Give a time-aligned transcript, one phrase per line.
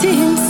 [0.00, 0.41] день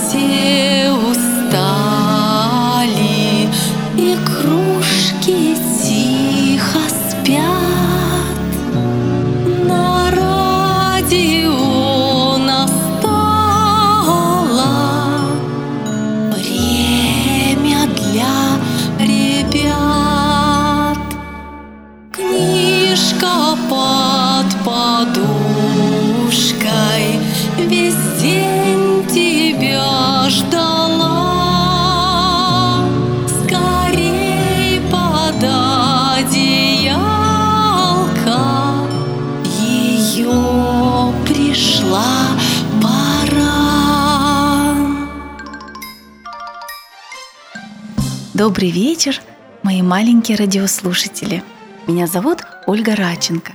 [48.42, 49.20] Добрый вечер,
[49.62, 51.44] мои маленькие радиослушатели.
[51.86, 53.52] Меня зовут Ольга Раченко.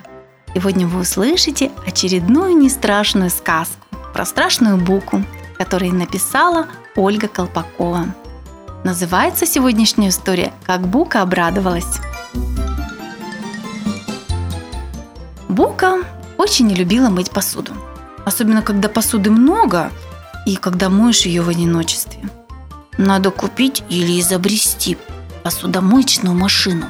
[0.55, 5.25] Сегодня вы услышите очередную нестрашную сказку про страшную буку,
[5.57, 8.15] которую написала Ольга Колпакова.
[8.85, 11.99] Называется сегодняшняя история «Как Бука обрадовалась».
[15.49, 15.97] Бука
[16.37, 17.73] очень не любила мыть посуду.
[18.23, 19.91] Особенно, когда посуды много
[20.45, 22.21] и когда моешь ее в одиночестве.
[22.97, 24.97] Надо купить или изобрести
[25.43, 26.87] посудомоечную машину.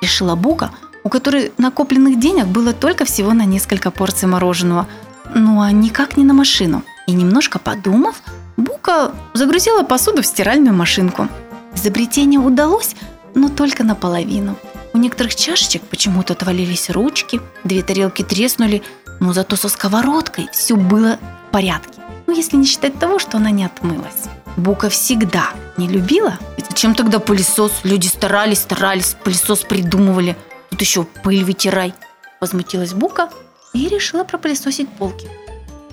[0.00, 0.70] Решила Бука,
[1.04, 4.88] у которой накопленных денег было только всего на несколько порций мороженого,
[5.34, 6.82] ну а никак не на машину.
[7.06, 8.22] И немножко подумав,
[8.56, 11.28] Бука загрузила посуду в стиральную машинку.
[11.74, 12.96] Изобретение удалось,
[13.34, 14.56] но только наполовину.
[14.94, 18.82] У некоторых чашечек почему-то отвалились ручки, две тарелки треснули,
[19.20, 22.00] но зато со сковородкой все было в порядке.
[22.26, 24.24] Ну, если не считать того, что она не отмылась.
[24.56, 26.38] Бука всегда не любила.
[26.56, 27.72] Ведь зачем тогда пылесос?
[27.84, 30.36] Люди старались, старались, пылесос придумывали.
[30.70, 31.94] Тут еще пыль вытирай.
[32.40, 33.28] Возмутилась Бука
[33.72, 35.28] и решила пропылесосить полки.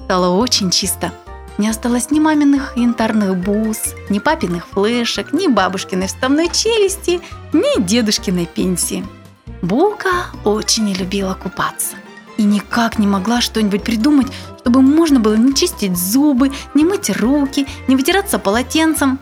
[0.06, 1.12] Стало очень чисто.
[1.58, 7.22] Не осталось ни маминых янтарных бус, ни папиных флешек, ни бабушкиной вставной челюсти,
[7.52, 9.06] ни дедушкиной пенсии.
[9.62, 11.96] Бука очень не любила купаться
[12.38, 14.28] и никак не могла что-нибудь придумать,
[14.60, 19.20] чтобы можно было не чистить зубы, не мыть руки, не вытираться полотенцем.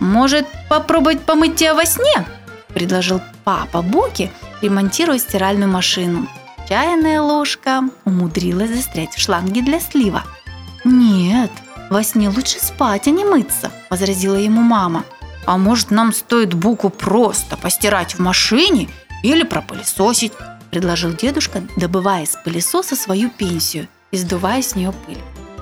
[0.00, 2.26] «Может, попробовать помыть тебя во сне?»–
[2.68, 4.32] предложил папа Буки,
[4.62, 6.26] ремонтируя стиральную машину.
[6.68, 10.22] Чайная ложка умудрилась застрять в шланге для слива.
[10.84, 11.50] «Нет,
[11.90, 15.04] во сне лучше спать, а не мыться»,– возразила ему мама.
[15.46, 18.88] «А может, нам стоит Буку просто постирать в машине
[19.22, 20.32] или пропылесосить?»–
[20.70, 25.18] предложил дедушка, добывая из пылесоса свою пенсию и сдувая с нее пыль.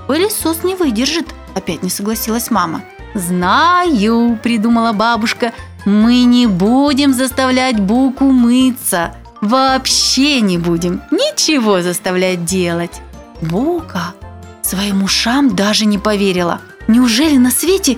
[0.07, 2.81] «Пылесос не выдержит»,– опять не согласилась мама.
[3.13, 5.53] «Знаю»,– придумала бабушка,–
[5.85, 9.15] «мы не будем заставлять Буку мыться.
[9.41, 13.01] Вообще не будем ничего заставлять делать».
[13.41, 14.13] Бука
[14.61, 16.61] своим ушам даже не поверила.
[16.87, 17.97] Неужели на свете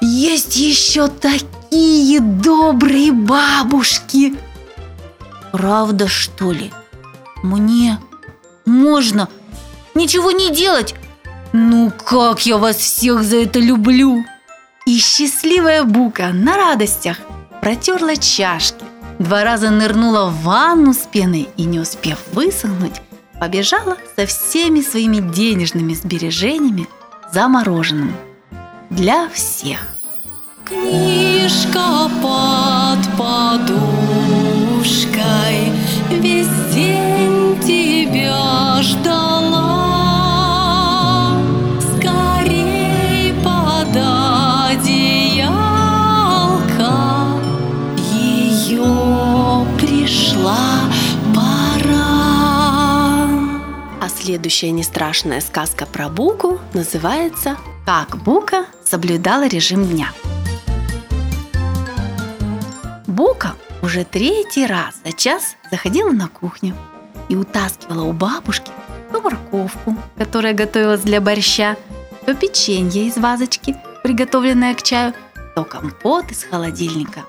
[0.00, 4.34] есть еще такие добрые бабушки?
[5.58, 6.72] Правда, что ли?
[7.42, 7.98] Мне
[8.64, 9.28] можно
[9.92, 10.94] ничего не делать?
[11.52, 14.24] Ну как я вас всех за это люблю!
[14.86, 17.16] И счастливая Бука на радостях
[17.60, 18.84] протерла чашки,
[19.18, 23.02] два раза нырнула в ванну с пеной и, не успев высохнуть,
[23.40, 26.86] побежала со всеми своими денежными сбережениями
[27.34, 28.14] за мороженым.
[28.90, 29.80] Для всех.
[30.64, 34.67] Книжка под подушкой
[36.10, 39.76] Весь день тебя ждала
[41.80, 45.52] Скорей под одеялко
[48.14, 50.56] Ее пришла
[51.34, 51.98] пора
[54.00, 60.08] А следующая нестрашная сказка про Буку называется Как Бука соблюдала режим дня.
[63.88, 66.76] Уже третий раз за час заходила на кухню
[67.30, 68.70] и утаскивала у бабушки
[69.10, 71.74] то морковку, которая готовилась для борща,
[72.26, 75.14] то печенье из вазочки, приготовленное к чаю,
[75.54, 77.20] то компот из холодильника.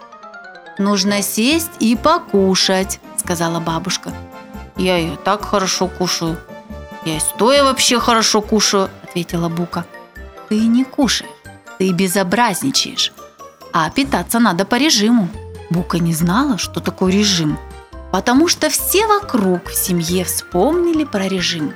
[0.78, 4.12] «Нужно сесть и покушать»,— сказала бабушка.
[4.76, 6.38] «Я ее так хорошо кушаю».
[7.06, 9.86] «Я и стоя вообще хорошо кушаю»,— ответила Бука.
[10.50, 11.32] «Ты не кушаешь,
[11.78, 13.14] ты безобразничаешь,
[13.72, 15.30] а питаться надо по режиму».
[15.70, 17.58] Бука не знала, что такое режим,
[18.12, 21.74] потому что все вокруг в семье вспомнили про режим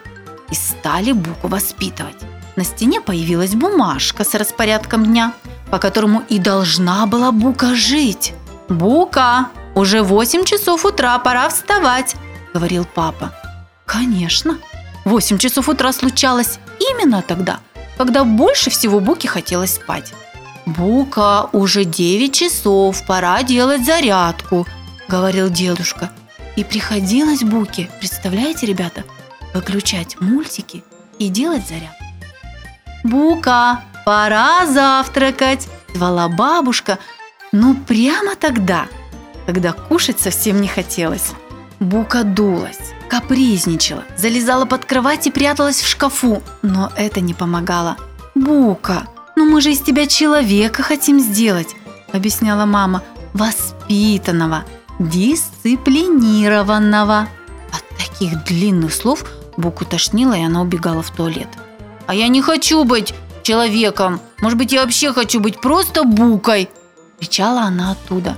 [0.50, 2.18] и стали Буку воспитывать.
[2.56, 5.34] На стене появилась бумажка с распорядком дня,
[5.72, 8.34] по которому и должна была Бука жить.
[8.69, 12.16] «Бука, уже 8 часов утра, пора вставать»,–
[12.54, 13.34] говорил папа.
[13.86, 14.57] Конечно,
[15.06, 17.60] 8 часов утра случалось именно тогда,
[17.98, 20.13] когда больше всего Буке хотелось спать.
[20.65, 24.65] «Бука, уже 9 часов, пора делать зарядку»,–
[25.07, 26.12] говорил дедушка.
[26.56, 29.04] И приходилось Буке, представляете, ребята,
[29.54, 30.83] выключать мультики
[31.19, 32.04] и делать зарядку.
[33.04, 36.98] «Бука, пора завтракать!»– звала бабушка,
[37.51, 38.88] но прямо тогда,
[39.45, 41.31] когда кушать совсем не хотелось.
[41.81, 47.98] Бука дулась, капризничала, залезала под кровать и пряталась в шкафу, но это не помогало.
[48.36, 49.07] «Бука,
[49.44, 51.75] ну мы же из тебя человека хотим сделать»,–
[52.13, 53.04] объясняла мама,–
[53.34, 54.63] «воспитанного,
[55.00, 57.28] дисциплинированного».
[57.72, 59.25] От таких длинных слов
[59.57, 61.50] Буку тошнило, и она убегала в туалет.
[62.07, 63.13] «А я не хочу быть
[63.44, 64.22] человеком.
[64.40, 66.69] Может быть, я вообще хочу быть просто Букой!»
[67.19, 68.38] Кричала она оттуда.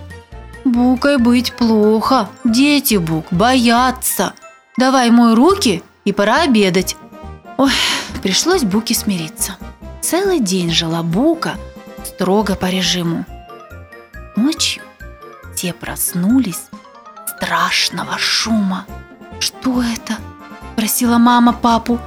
[0.63, 2.29] «Букой быть плохо.
[2.43, 4.33] Дети Бук боятся.
[4.77, 6.97] Давай мой руки и пора обедать».
[7.57, 7.71] Ой,
[8.23, 9.55] пришлось Буке смириться.
[10.05, 11.55] Целый день жила Бука
[12.03, 13.25] строго по режиму.
[14.35, 14.83] Ночью
[15.55, 16.67] те проснулись
[17.25, 18.85] страшного шума.
[19.39, 20.17] «Что это?»–
[20.75, 21.99] просила мама папу.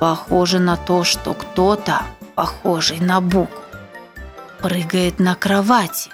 [0.00, 2.00] Похоже на то, что кто-то,
[2.34, 3.60] похожий на Буку,
[4.62, 6.10] прыгает на кровати.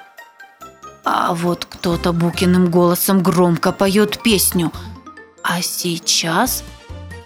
[1.04, 4.72] А вот кто-то Букиным голосом громко поет песню.
[5.44, 6.64] А сейчас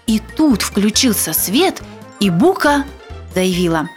[0.05, 1.81] и тут включился свет,
[2.19, 2.85] и Бука
[3.33, 3.89] заявила.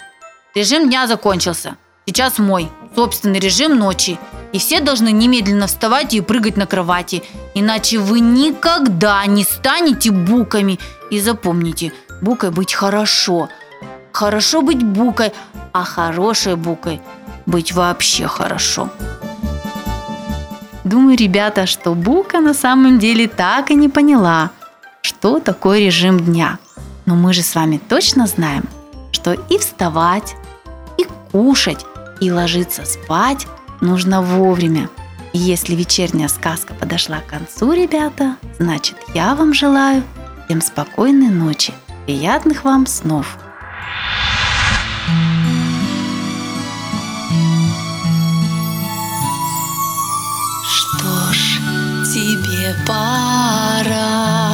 [0.55, 1.75] Режим дня закончился.
[2.05, 4.17] Сейчас мой собственный режим ночи.
[4.53, 7.23] И все должны немедленно вставать и прыгать на кровати.
[7.53, 10.79] Иначе вы никогда не станете буками.
[11.11, 13.49] И запомните– Букой быть хорошо.
[14.11, 15.31] Хорошо быть букой,
[15.71, 17.01] а хорошей букой
[17.45, 18.89] быть вообще хорошо.
[20.83, 24.51] Думаю, ребята, что Бука на самом деле так и не поняла,
[25.01, 26.57] что такое режим дня.
[27.05, 28.63] Но мы же с вами точно знаем,
[29.17, 30.35] что и вставать,
[30.99, 31.83] и кушать,
[32.21, 33.47] и ложиться спать
[33.81, 34.89] нужно вовремя.
[35.33, 40.03] И если вечерняя сказка подошла к концу, ребята, значит я вам желаю
[40.45, 41.73] всем спокойной ночи.
[42.05, 43.37] Приятных вам снов!
[50.63, 51.59] Что ж,
[52.13, 54.46] тебе пора